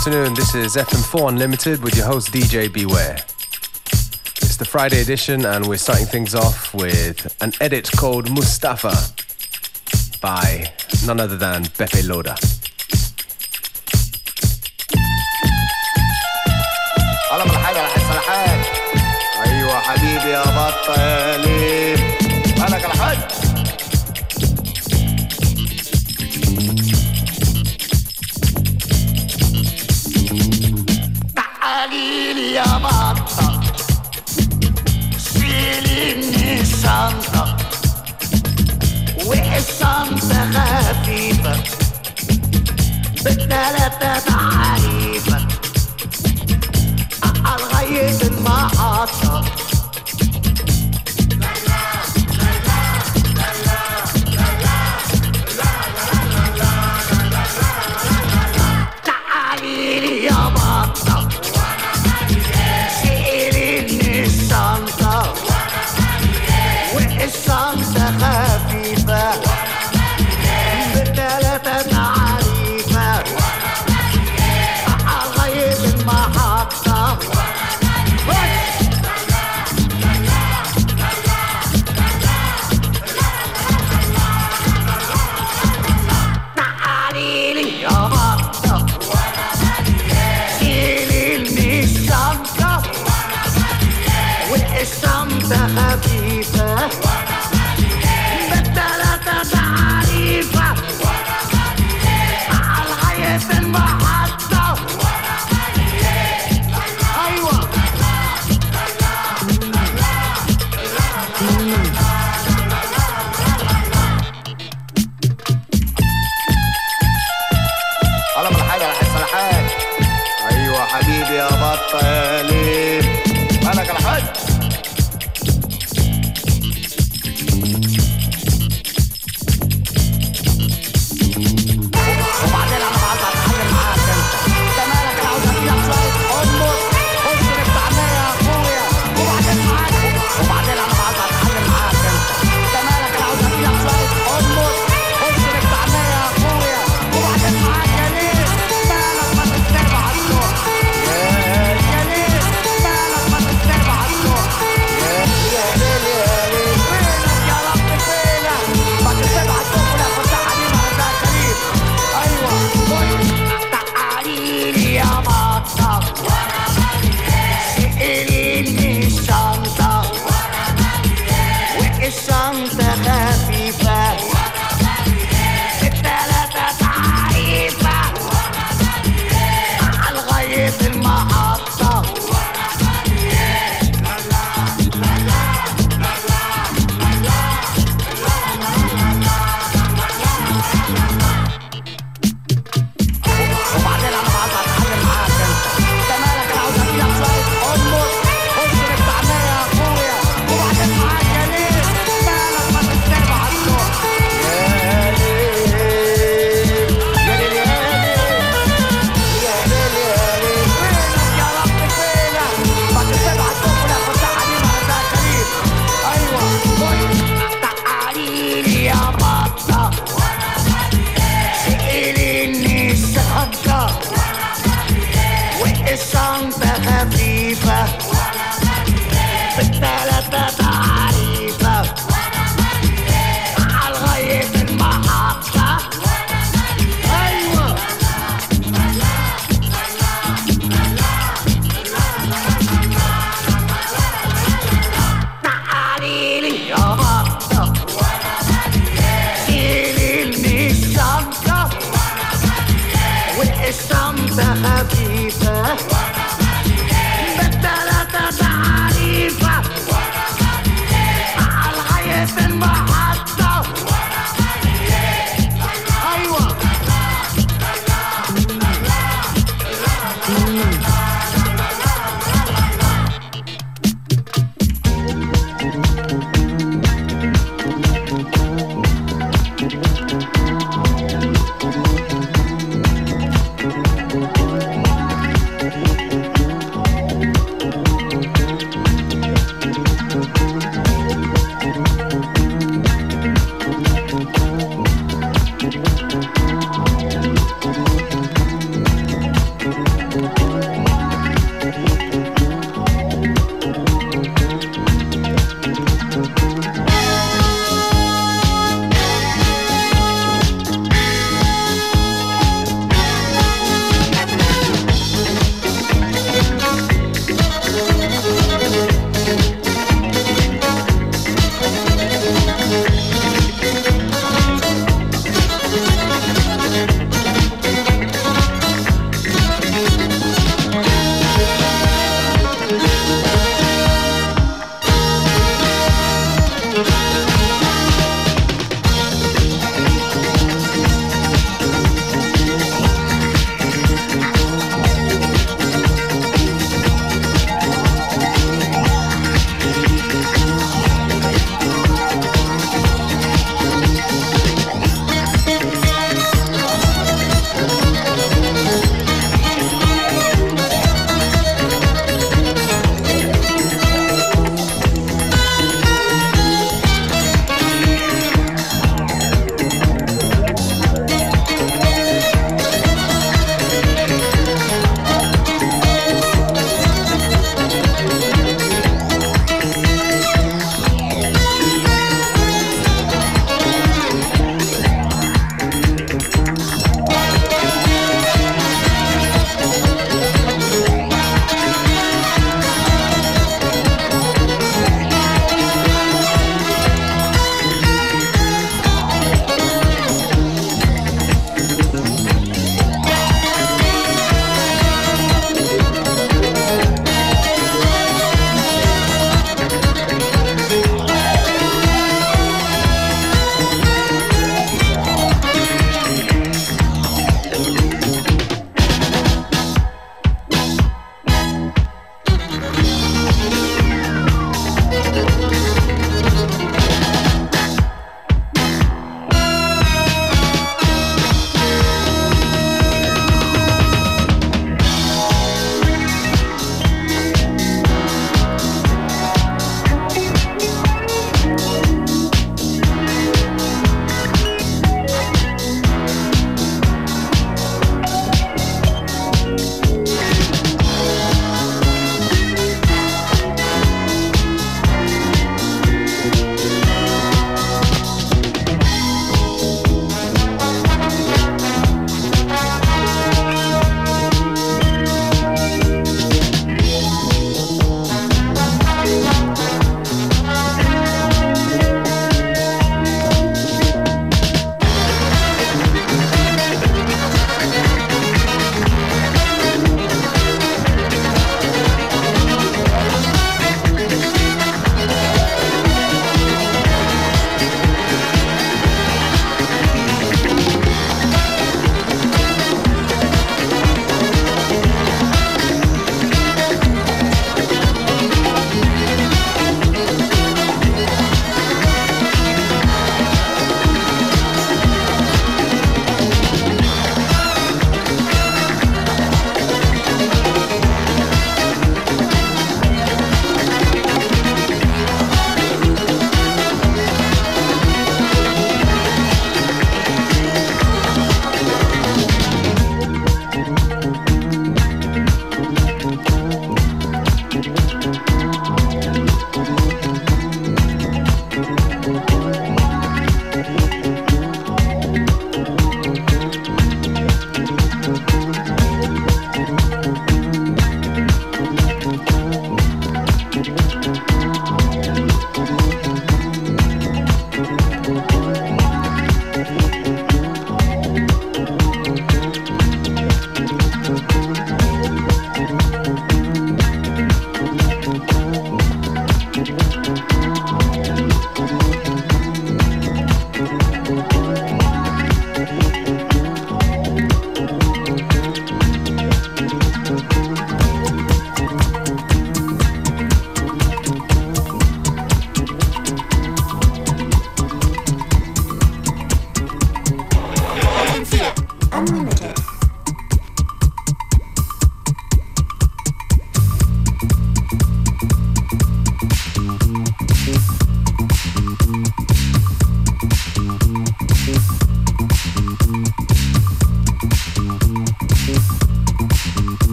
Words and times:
afternoon. 0.00 0.32
This 0.32 0.54
is 0.54 0.74
FM4 0.74 1.28
Unlimited 1.28 1.82
with 1.82 1.94
your 1.96 2.06
host 2.06 2.32
DJ 2.32 2.72
Beware. 2.72 3.16
It's 4.40 4.56
the 4.56 4.64
Friday 4.64 5.02
edition, 5.02 5.44
and 5.44 5.66
we're 5.66 5.76
starting 5.76 6.06
things 6.06 6.34
off 6.34 6.72
with 6.72 7.36
an 7.42 7.52
edit 7.60 7.90
called 7.94 8.30
Mustafa 8.30 8.94
by 10.22 10.72
none 11.04 11.20
other 11.20 11.36
than 11.36 11.64
Beppe 11.76 12.08
Loda. 12.08 12.36
على 17.32 17.44
من 17.44 17.50
حاجة 17.50 17.82
لحس 17.82 18.16
الحاج 18.16 18.64
أيوة 19.46 19.80
حبيبي 19.80 20.30
يا 20.30 20.42
بطة 20.42 21.29
شنطة 36.81 37.57
وحصانة 39.25 40.81
خفيفة. 40.81 41.55
بتلاتة 43.25 44.19
بالتلاتة 44.19 44.19
تحريفة 44.19 45.47
لغاية 47.59 48.21
المحطة 48.21 49.45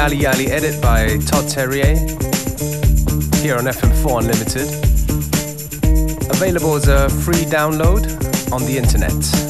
Yali 0.00 0.22
Yali 0.22 0.48
edit 0.48 0.80
by 0.80 1.18
Todd 1.26 1.44
Terje 1.44 1.94
here 3.42 3.56
on 3.58 3.64
FM4 3.64 4.20
Unlimited. 4.20 4.68
Available 6.30 6.74
as 6.74 6.88
a 6.88 7.10
free 7.10 7.44
download 7.44 8.06
on 8.50 8.64
the 8.64 8.78
internet. 8.78 9.49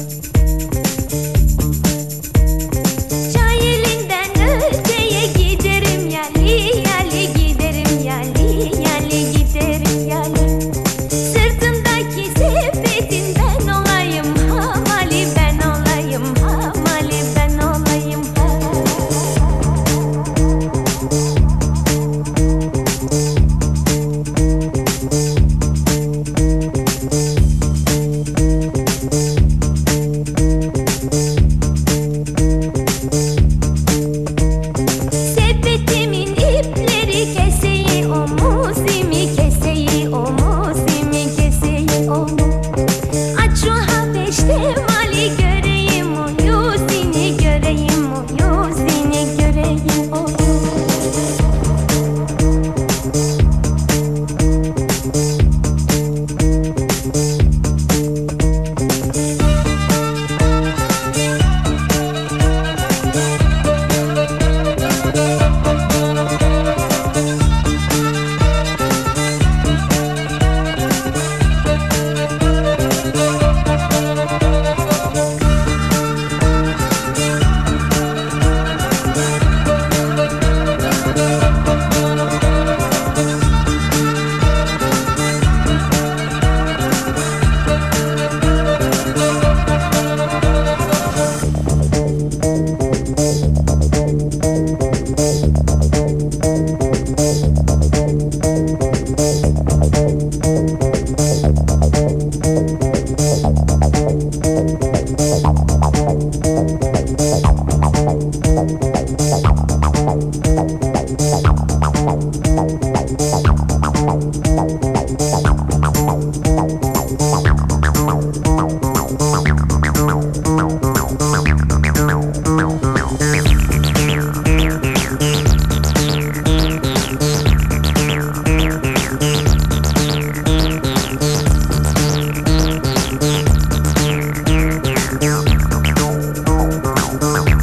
Música 137.19 137.60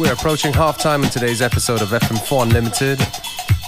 We're 0.00 0.14
approaching 0.14 0.54
halftime 0.54 1.04
in 1.04 1.10
today's 1.10 1.42
episode 1.42 1.82
of 1.82 1.88
FM4 1.90 2.44
Unlimited. 2.44 2.98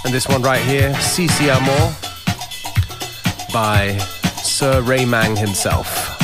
And 0.02 0.14
this 0.14 0.26
one 0.26 0.40
right 0.40 0.62
here, 0.62 0.90
CC 0.94 1.48
Amor, 1.48 1.94
by 3.52 3.98
Sir 4.42 4.80
Ray 4.80 5.04
Mang 5.04 5.36
himself. 5.36 6.16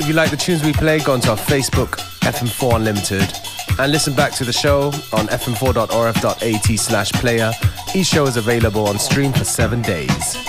If 0.00 0.08
you 0.08 0.14
like 0.14 0.30
the 0.30 0.38
tunes 0.38 0.64
we 0.64 0.72
play, 0.72 1.00
go 1.00 1.12
onto 1.12 1.28
our 1.28 1.36
Facebook, 1.36 1.98
FM4 2.20 2.76
Unlimited, 2.76 3.30
and 3.78 3.92
listen 3.92 4.14
back 4.14 4.32
to 4.36 4.46
the 4.46 4.54
show 4.54 4.86
on 5.12 5.26
fm4.orf.at 5.26 6.78
slash 6.78 7.12
player. 7.12 7.52
Each 7.94 8.06
show 8.06 8.26
is 8.26 8.38
available 8.38 8.86
on 8.86 8.98
stream 8.98 9.34
for 9.34 9.44
seven 9.44 9.82
days. 9.82 10.39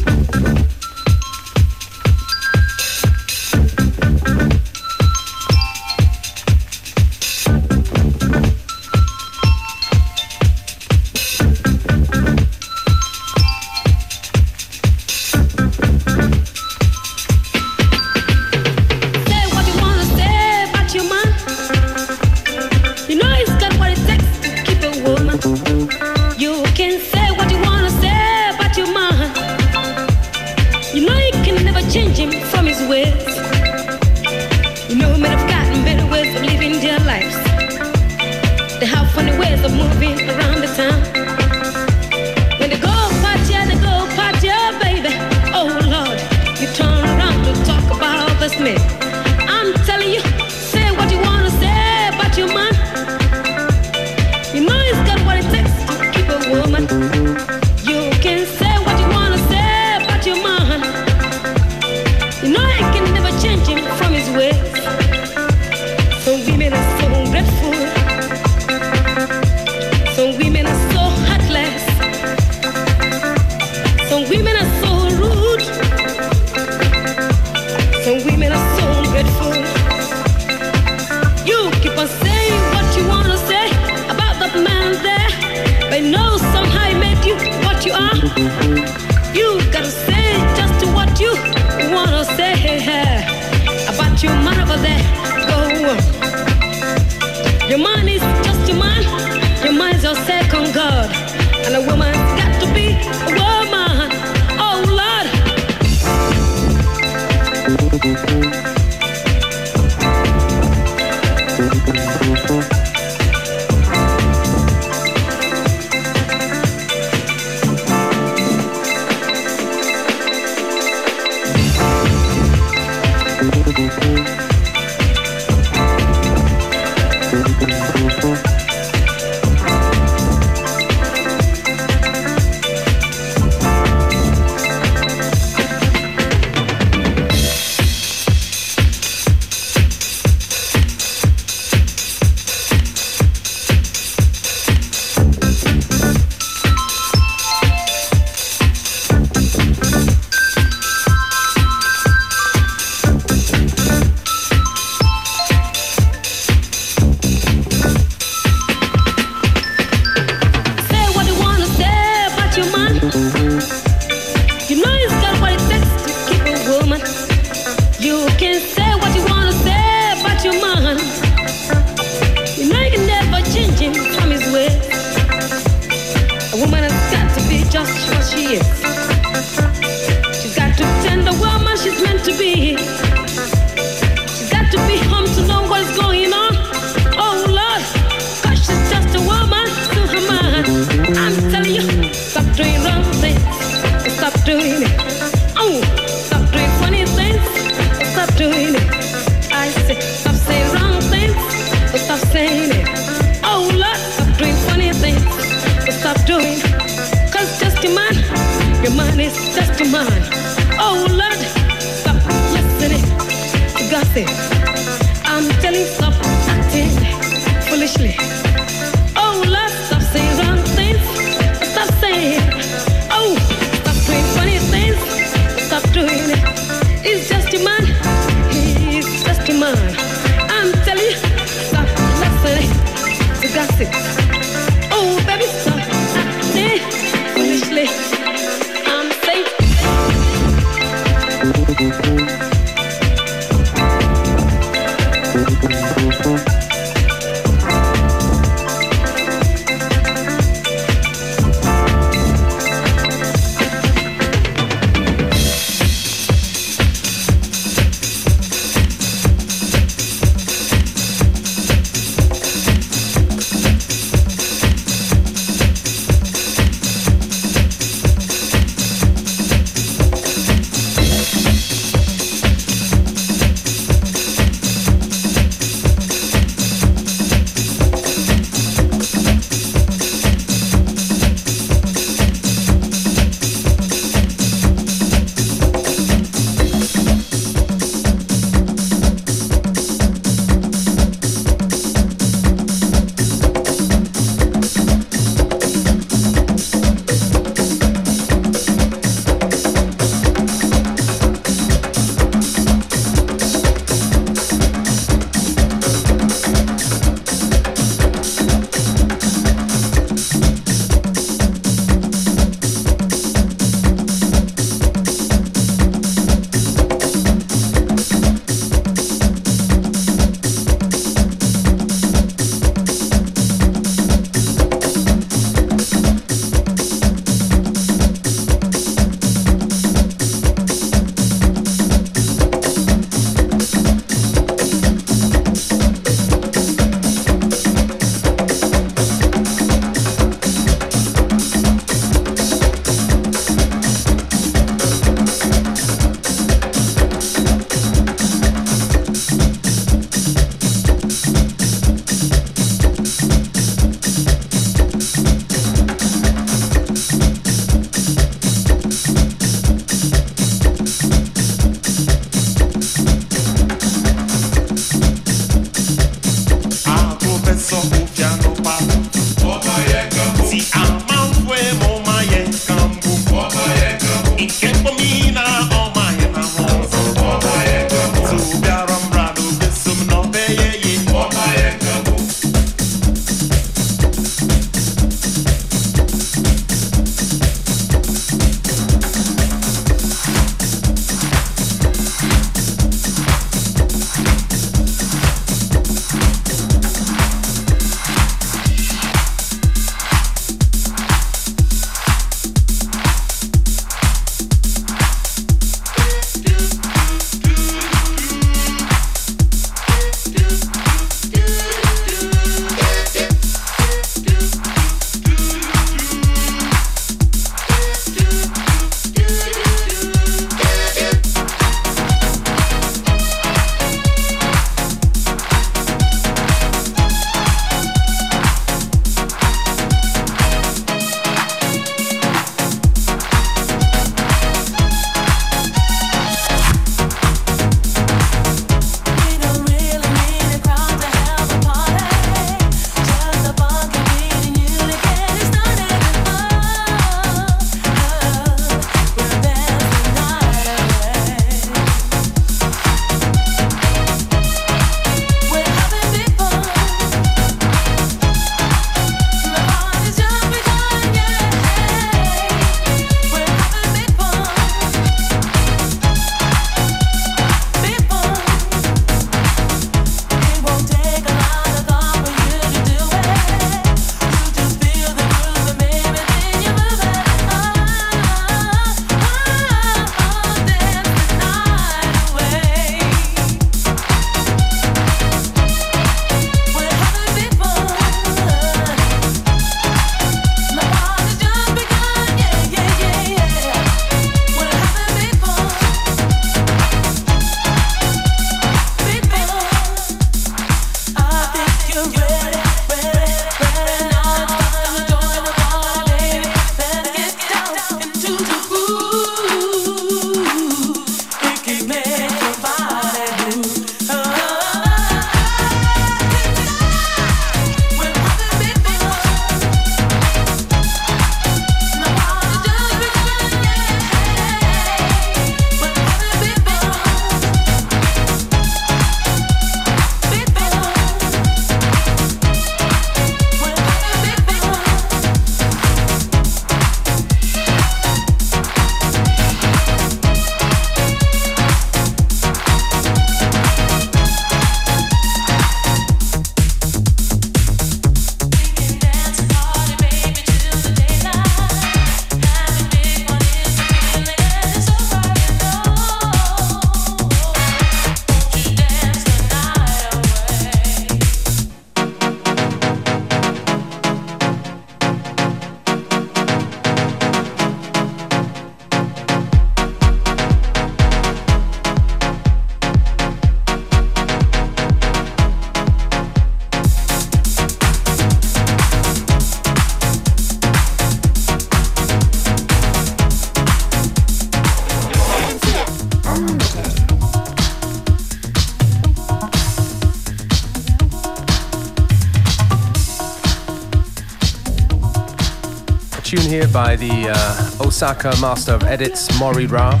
Here 596.48 596.68
by 596.68 596.96
the 596.96 597.28
uh, 597.28 597.86
Osaka 597.86 598.32
master 598.40 598.72
of 598.72 598.82
edits, 598.82 599.38
Mori 599.38 599.66
Ra. 599.66 600.00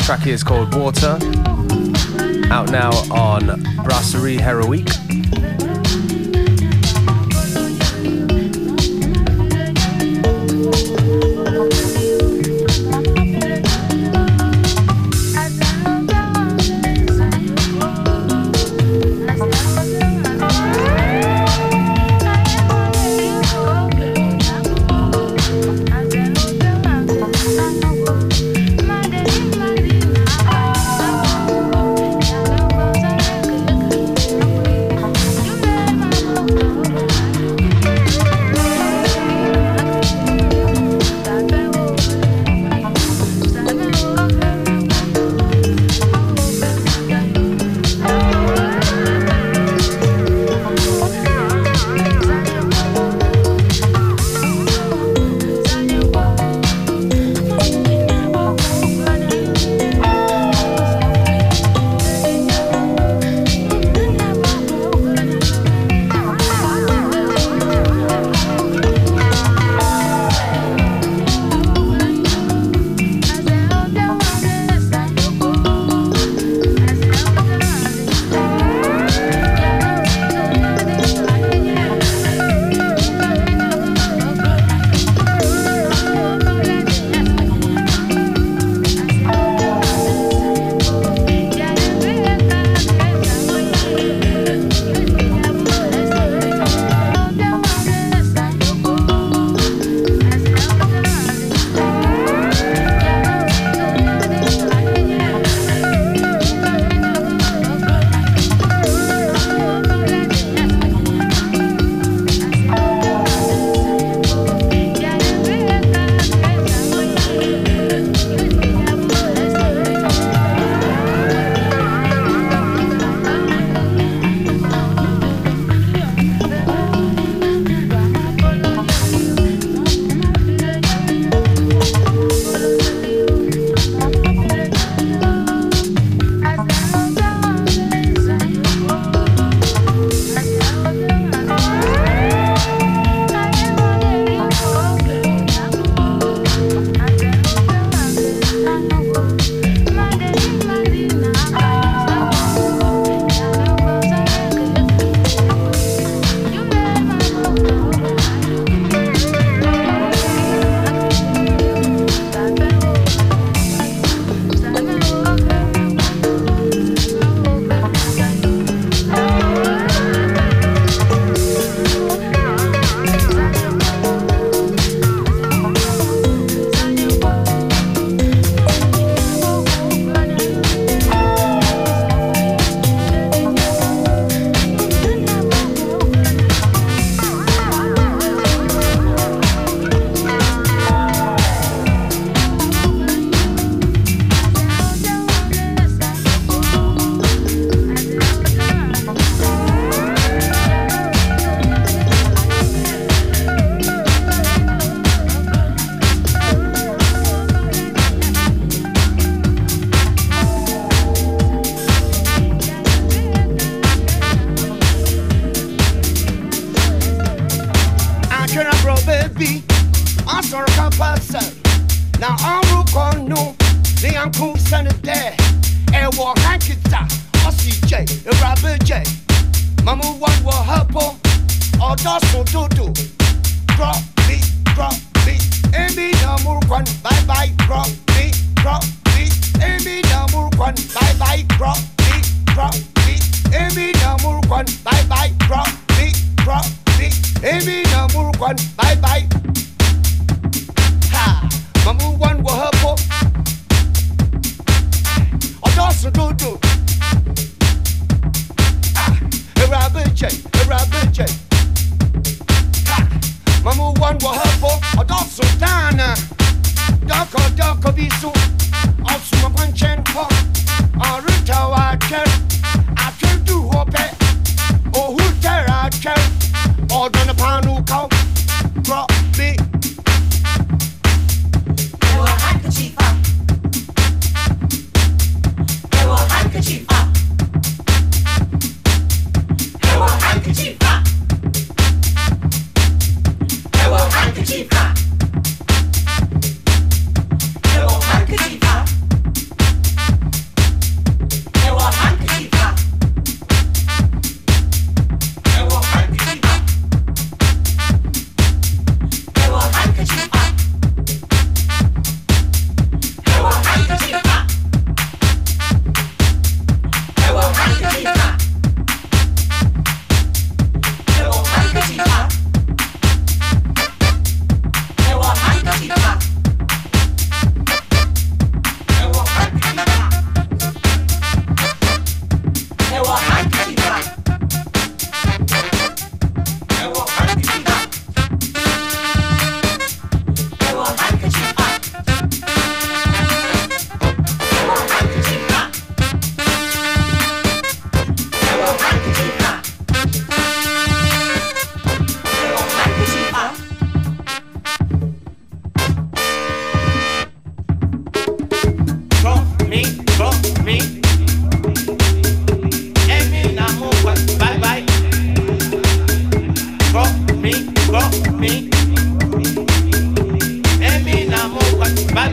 Track 0.00 0.20
here 0.20 0.34
is 0.34 0.42
called 0.42 0.74
Water. 0.74 1.16
Out 2.50 2.70
now 2.70 2.90
on 3.12 3.62
Brasserie 3.84 4.40
Heroique. 4.40 5.21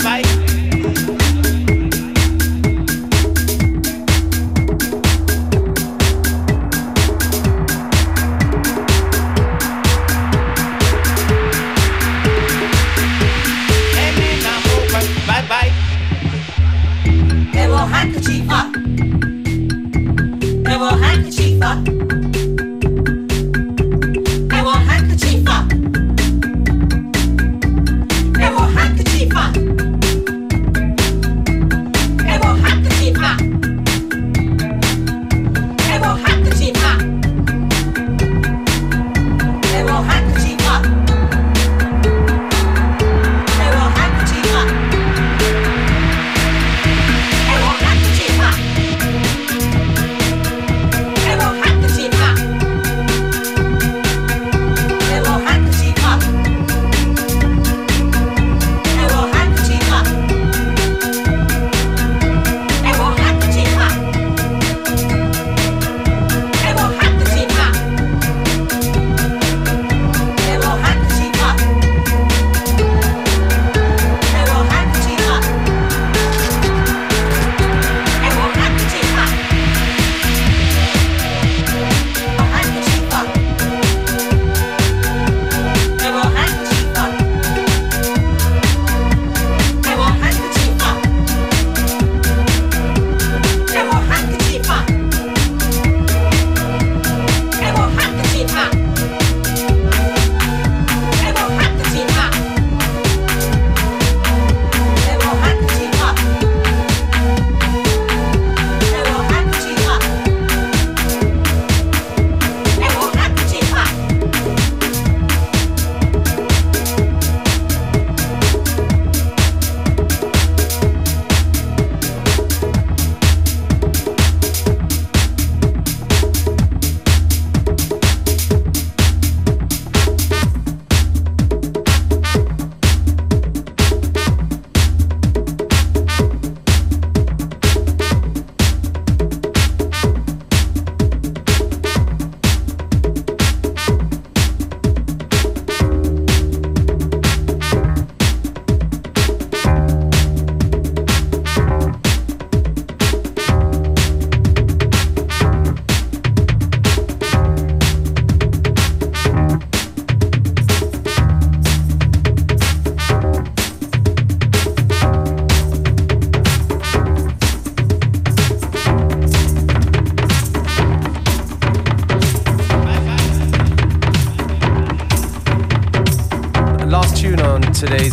bike. 0.03 0.38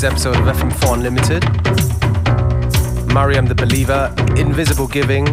Episode 0.07 0.37
of 0.37 0.57
FM4 0.57 0.95
Unlimited. 0.95 1.43
Mariam 3.13 3.47
the 3.47 3.55
Believer, 3.57 4.15
Invisible 4.37 4.87
Giving 4.87 5.27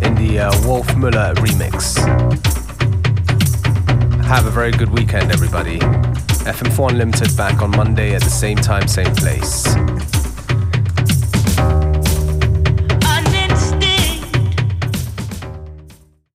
in 0.00 0.14
the 0.14 0.38
uh, 0.38 0.66
Wolf 0.66 0.96
Muller 0.96 1.34
remix. 1.34 1.98
Have 4.24 4.46
a 4.46 4.50
very 4.50 4.70
good 4.70 4.88
weekend, 4.88 5.30
everybody. 5.30 5.78
FM4 6.48 6.92
Unlimited 6.92 7.36
back 7.36 7.60
on 7.60 7.72
Monday 7.72 8.14
at 8.14 8.22
the 8.22 8.30
same 8.30 8.56
time, 8.56 8.88
same 8.88 9.14
place. 9.16 9.66